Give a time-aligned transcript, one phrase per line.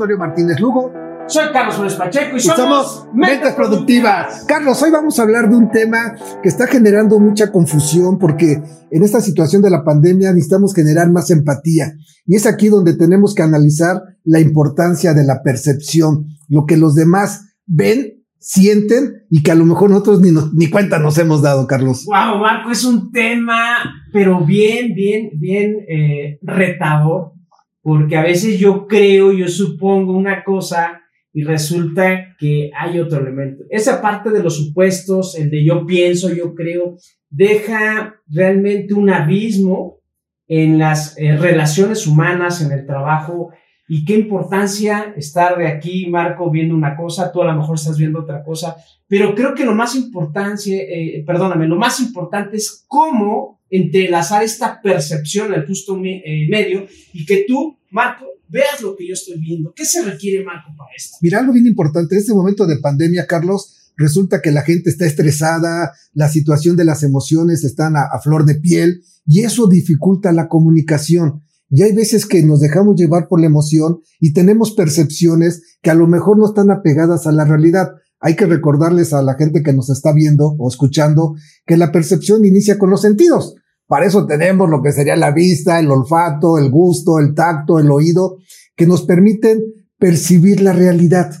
[0.00, 0.90] Antonio Martínez Lugo.
[1.28, 4.46] Soy Carlos Flores Pacheco y somos, Mentes Productivas.
[4.48, 9.02] Carlos, hoy vamos a hablar de un tema que está generando mucha confusión porque en
[9.02, 11.92] esta situación de la pandemia necesitamos generar más empatía.
[12.24, 16.94] Y es aquí donde tenemos que analizar la importancia de la percepción, lo que los
[16.94, 21.66] demás ven, sienten y que a lo mejor nosotros ni, ni cuenta nos hemos dado,
[21.66, 22.06] Carlos.
[22.06, 23.76] Wow, Marco, es un tema,
[24.14, 27.34] pero bien, bien, bien eh, retador,
[27.82, 31.00] porque a veces yo creo, yo supongo una cosa
[31.32, 33.64] y resulta que hay otro elemento.
[33.70, 36.96] Esa parte de los supuestos, el de yo pienso, yo creo,
[37.28, 40.00] deja realmente un abismo
[40.48, 43.50] en las eh, relaciones humanas, en el trabajo.
[43.88, 47.96] Y qué importancia estar de aquí, Marco, viendo una cosa, tú a lo mejor estás
[47.96, 52.84] viendo otra cosa, pero creo que lo más importante, eh, perdóname, lo más importante es
[52.88, 59.06] cómo entrelazar esta percepción al justo eh, medio y que tú, Marco, veas lo que
[59.06, 59.72] yo estoy viendo.
[59.74, 61.16] ¿Qué se requiere, Marco, para esto?
[61.22, 65.06] Mira, algo bien importante, en este momento de pandemia, Carlos, resulta que la gente está
[65.06, 70.48] estresada, la situación de las emociones están a, flor de piel y eso dificulta la
[70.48, 71.42] comunicación.
[71.68, 75.94] Y hay veces que nos dejamos llevar por la emoción y tenemos percepciones que a
[75.94, 77.90] lo mejor no están apegadas a la realidad.
[78.18, 82.44] Hay que recordarles a la gente que nos está viendo o escuchando que la percepción
[82.44, 83.54] inicia con los sentidos.
[83.90, 87.90] Para eso tenemos lo que sería la vista, el olfato, el gusto, el tacto, el
[87.90, 88.36] oído,
[88.76, 89.64] que nos permiten
[89.98, 91.32] percibir la realidad.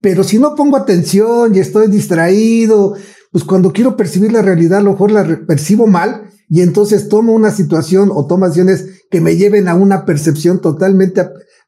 [0.00, 2.94] Pero si no pongo atención y estoy distraído,
[3.30, 7.34] pues cuando quiero percibir la realidad, a lo mejor la percibo mal y entonces tomo
[7.34, 11.20] una situación o tomo acciones que me lleven a una percepción totalmente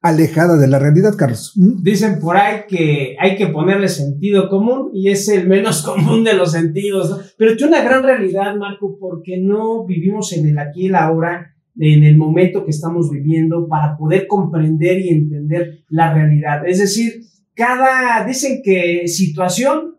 [0.04, 1.54] alejada de la realidad, Carlos.
[1.56, 1.82] ¿Mm?
[1.82, 6.34] Dicen por ahí que hay que ponerle sentido común y es el menos común de
[6.34, 10.86] los sentidos, pero es una gran realidad, Marco, porque no vivimos en el aquí y
[10.88, 16.68] el ahora, en el momento que estamos viviendo para poder comprender y entender la realidad.
[16.68, 17.22] Es decir,
[17.54, 19.94] cada, dicen que situación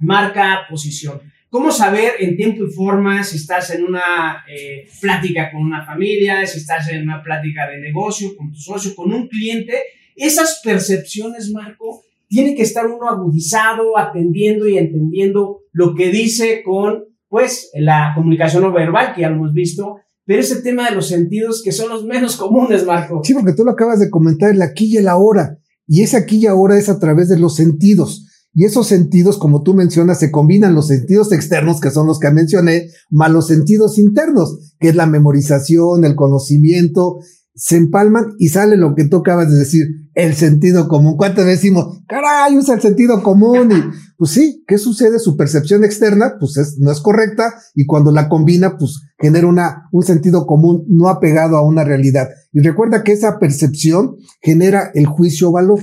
[0.00, 1.20] marca posición.
[1.50, 6.46] ¿Cómo saber en tiempo y forma si estás en una eh, plática con una familia,
[6.46, 9.74] si estás en una plática de negocio, con tu socio, con un cliente?
[10.14, 17.04] Esas percepciones, Marco, tiene que estar uno agudizado, atendiendo y entendiendo lo que dice con,
[17.28, 21.08] pues, la comunicación no verbal, que ya lo hemos visto, pero ese tema de los
[21.08, 23.22] sentidos que son los menos comunes, Marco.
[23.24, 25.56] Sí, porque tú lo acabas de comentar, el aquí y el ahora.
[25.86, 28.27] Y ese aquí y ahora es a través de los sentidos.
[28.54, 32.30] Y esos sentidos, como tú mencionas, se combinan los sentidos externos, que son los que
[32.30, 37.18] mencioné, más los sentidos internos, que es la memorización, el conocimiento,
[37.58, 41.16] se empalman y sale lo que tú acabas de decir, el sentido común.
[41.16, 43.72] ¿Cuántas veces decimos, caray, usa el sentido común?
[43.72, 43.82] Y
[44.16, 45.18] pues sí, ¿qué sucede?
[45.18, 49.88] Su percepción externa, pues es, no es correcta y cuando la combina, pues genera una,
[49.90, 52.28] un sentido común no apegado a una realidad.
[52.52, 55.80] Y recuerda que esa percepción genera el juicio valor.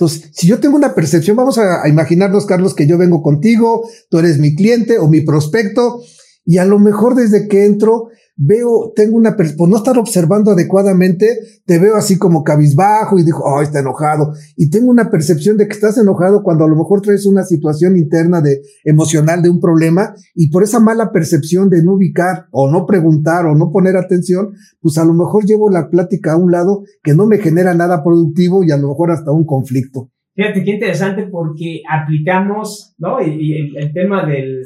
[0.00, 4.18] Entonces, si yo tengo una percepción, vamos a, imaginarnos, Carlos, que yo vengo contigo, tú
[4.18, 6.00] eres mi cliente o mi prospecto,
[6.42, 8.08] y a lo mejor desde que entro
[8.42, 11.26] veo, tengo una, por no estar observando adecuadamente,
[11.66, 14.32] te veo así como cabizbajo y digo, oh, está enojado.
[14.56, 17.98] Y tengo una percepción de que estás enojado cuando a lo mejor traes una situación
[17.98, 22.70] interna de emocional de un problema y por esa mala percepción de no ubicar o
[22.70, 26.50] no preguntar o no poner atención, pues a lo mejor llevo la plática a un
[26.50, 30.10] lado que no me genera nada productivo y a lo mejor hasta un conflicto.
[30.34, 33.20] Fíjate qué interesante porque aplicamos, ¿no?
[33.20, 34.62] Y, el tema del,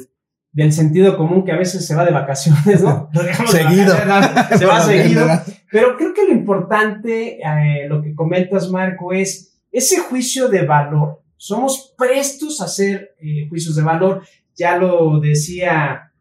[0.55, 3.09] del sentido común que a veces se va de vacaciones, ¿no?
[3.47, 3.93] seguido.
[4.57, 5.27] se va seguido.
[5.69, 11.21] Pero creo que lo importante, eh, lo que comentas, Marco, es ese juicio de valor.
[11.35, 14.25] Somos prestos a hacer eh, juicios de valor.
[14.55, 16.13] Ya lo decía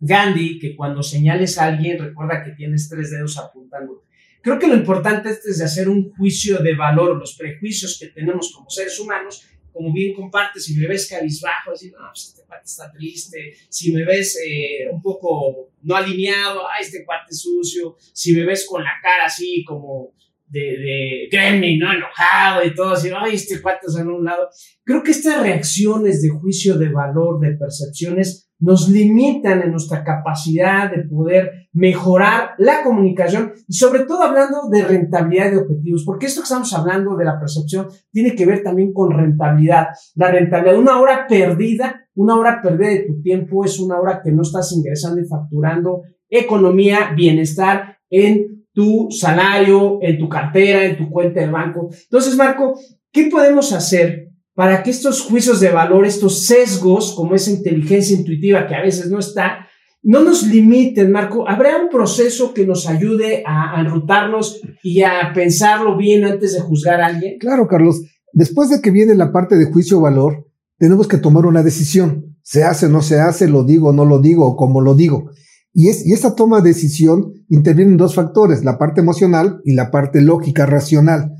[0.00, 4.02] Gandhi, que cuando señales a alguien, recuerda que tienes tres dedos apuntando.
[4.42, 8.52] Creo que lo importante es de hacer un juicio de valor, los prejuicios que tenemos
[8.52, 12.64] como seres humanos, como bien compartes, si me ves cabizbajo, decir, no, pues este cuate
[12.64, 18.34] está triste, si me ves eh, un poco no alineado, ay, este cuate sucio, si
[18.34, 20.14] me ves con la cara así como
[20.48, 21.92] de, de ¿no?
[21.92, 24.48] Enojado y todo así, ay, este cuate en un lado.
[24.84, 30.90] Creo que estas reacciones de juicio de valor, de percepciones, nos limitan en nuestra capacidad
[30.90, 36.40] de poder mejorar la comunicación y sobre todo hablando de rentabilidad de objetivos, porque esto
[36.40, 39.88] que estamos hablando de la percepción tiene que ver también con rentabilidad.
[40.14, 44.32] La rentabilidad, una hora perdida, una hora perdida de tu tiempo es una hora que
[44.32, 51.08] no estás ingresando y facturando economía, bienestar en tu salario, en tu cartera, en tu
[51.08, 51.88] cuenta de banco.
[51.90, 52.78] Entonces, Marco,
[53.10, 58.66] ¿qué podemos hacer para que estos juicios de valor, estos sesgos, como esa inteligencia intuitiva
[58.66, 59.66] que a veces no está,
[60.02, 61.48] no nos limiten, Marco.
[61.48, 67.00] ¿Habrá un proceso que nos ayude a, enrutarnos y a pensarlo bien antes de juzgar
[67.00, 67.38] a alguien?
[67.38, 68.02] Claro, Carlos.
[68.34, 70.46] Después de que viene la parte de juicio-valor,
[70.76, 72.36] tenemos que tomar una decisión.
[72.42, 75.30] Se hace, no se hace, lo digo, no lo digo, o como lo digo.
[75.78, 79.90] Y, es, y esa toma de decisión intervienen dos factores, la parte emocional y la
[79.90, 81.36] parte lógica, racional.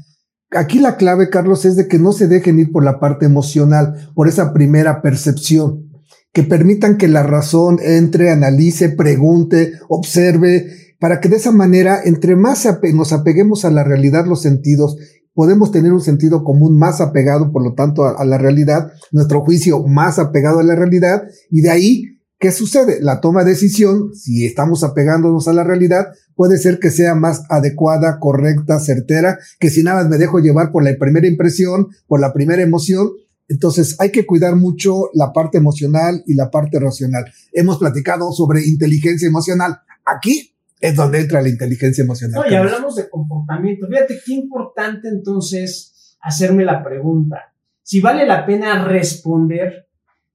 [0.50, 4.10] Aquí la clave, Carlos, es de que no se dejen ir por la parte emocional,
[4.14, 5.86] por esa primera percepción
[6.34, 10.66] que permitan que la razón entre, analice, pregunte, observe,
[11.00, 14.98] para que de esa manera, entre más nos apeguemos a la realidad, los sentidos,
[15.32, 19.82] podemos tener un sentido común más apegado, por lo tanto, a, la realidad, nuestro juicio
[19.86, 22.98] más apegado a la realidad, y de ahí, ¿qué sucede?
[23.00, 27.42] La toma de decisión, si estamos apegándonos a la realidad, puede ser que sea más
[27.48, 32.32] adecuada, correcta, certera, que si nada me dejo llevar por la primera impresión, por la
[32.32, 33.10] primera emoción,
[33.48, 37.24] entonces hay que cuidar mucho la parte emocional y la parte racional.
[37.52, 39.80] Hemos platicado sobre inteligencia emocional.
[40.04, 42.42] Aquí es donde entra la inteligencia emocional.
[42.44, 43.86] No, y hablamos de comportamiento.
[43.86, 47.54] Fíjate qué importante entonces hacerme la pregunta.
[47.82, 49.85] Si vale la pena responder,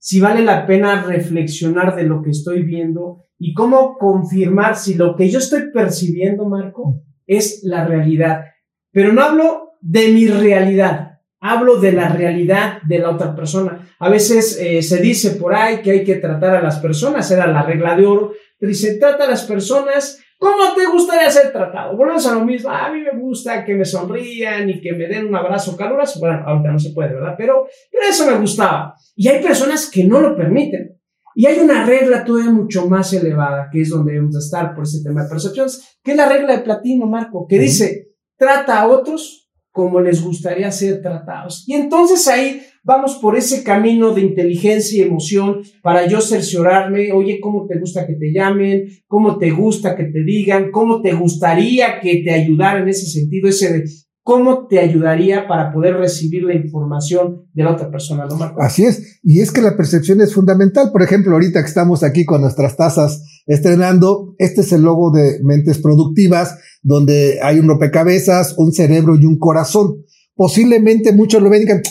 [0.02, 5.16] si vale la pena reflexionar de lo que estoy viendo y cómo confirmar si lo
[5.16, 8.46] que yo estoy percibiendo, Marco, es la realidad.
[8.92, 11.12] Pero no hablo de mi realidad,
[11.44, 13.96] Hablo de la realidad de la otra persona.
[13.98, 17.48] A veces eh, se dice por ahí que hay que tratar a las personas, era
[17.48, 21.96] la regla de oro, pero se trata a las personas como te gustaría ser tratado.
[21.96, 22.72] Volvemos a lo mismo.
[22.72, 26.20] A mí me gusta que me sonrían y que me den un abrazo caluroso.
[26.20, 27.36] Bueno, ahorita no se puede, ¿verdad?
[27.38, 28.96] Pero, pero eso me gustaba.
[29.16, 31.00] Y hay personas que no lo permiten.
[31.36, 35.04] Y hay una regla todavía mucho más elevada, que es donde debemos estar por ese
[35.04, 39.52] tema de percepciones, que es la regla de platino, Marco, que dice, trata a otros
[39.70, 41.66] como les gustaría ser tratados.
[41.68, 47.40] Y entonces ahí vamos por ese camino de inteligencia y emoción para yo cerciorarme, oye,
[47.40, 48.88] ¿cómo te gusta que te llamen?
[49.08, 50.72] ¿Cómo te gusta que te digan?
[50.72, 53.50] ¿Cómo te gustaría que te ayudara en ese sentido?
[53.50, 53.84] Ese
[54.24, 58.62] ¿Cómo te ayudaría para poder recibir la información de la otra persona, ¿no, Marco?
[58.62, 60.92] Así es, y es que la percepción es fundamental.
[60.92, 65.40] Por ejemplo, ahorita que estamos aquí con nuestras tazas estrenando, este es el logo de
[65.42, 70.06] Mentes Productivas, donde hay un rompecabezas, un cerebro y un corazón.
[70.36, 71.82] Posiblemente muchos lo ven y digan,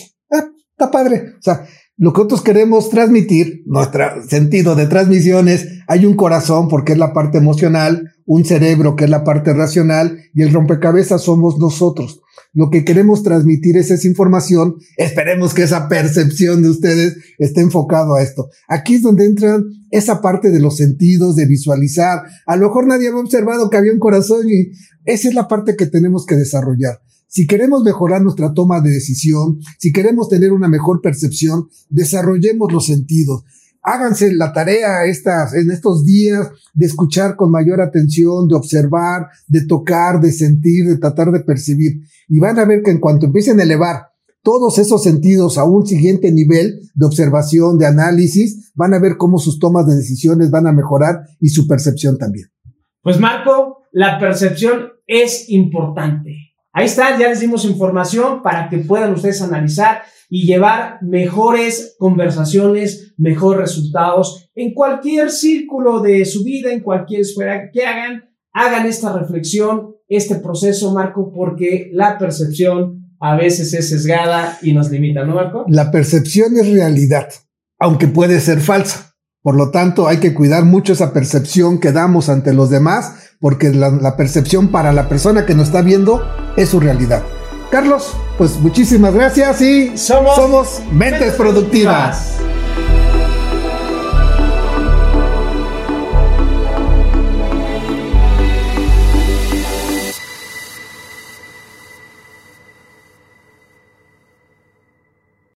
[0.80, 1.34] está padre.
[1.38, 1.66] O sea,
[1.96, 6.98] lo que nosotros queremos transmitir, nuestro sentido de transmisión es, hay un corazón porque es
[6.98, 12.22] la parte emocional, un cerebro que es la parte racional y el rompecabezas somos nosotros.
[12.52, 14.76] Lo que queremos transmitir es esa información.
[14.96, 18.48] Esperemos que esa percepción de ustedes esté enfocado a esto.
[18.66, 22.22] Aquí es donde entran esa parte de los sentidos, de visualizar.
[22.46, 24.70] A lo mejor nadie había observado que había un corazón y
[25.04, 27.00] esa es la parte que tenemos que desarrollar.
[27.30, 32.86] Si queremos mejorar nuestra toma de decisión, si queremos tener una mejor percepción, desarrollemos los
[32.86, 33.44] sentidos.
[33.82, 39.64] Háganse la tarea estas, en estos días de escuchar con mayor atención, de observar, de
[39.64, 42.00] tocar, de sentir, de tratar de percibir.
[42.28, 44.08] Y van a ver que en cuanto empiecen a elevar
[44.42, 49.38] todos esos sentidos a un siguiente nivel de observación, de análisis, van a ver cómo
[49.38, 52.48] sus tomas de decisiones van a mejorar y su percepción también.
[53.02, 56.49] Pues Marco, la percepción es importante.
[56.72, 63.12] Ahí está, ya les dimos información para que puedan ustedes analizar y llevar mejores conversaciones,
[63.16, 68.24] mejores resultados en cualquier círculo de su vida, en cualquier esfera que hagan.
[68.52, 74.90] Hagan esta reflexión, este proceso, Marco, porque la percepción a veces es sesgada y nos
[74.90, 75.64] limita, ¿no, Marco?
[75.68, 77.28] La percepción es realidad,
[77.78, 79.09] aunque puede ser falsa.
[79.42, 83.70] Por lo tanto, hay que cuidar mucho esa percepción que damos ante los demás, porque
[83.70, 86.22] la, percepción para la persona que nos está viendo
[86.56, 87.22] es su realidad.
[87.70, 92.49] Carlos, pues muchísimas gracias y somos, somos mentes, productivas.